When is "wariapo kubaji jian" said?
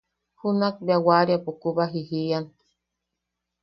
1.07-2.45